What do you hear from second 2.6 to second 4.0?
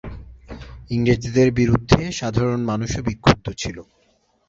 মানুষও বিক্ষুব্ধ ছিল।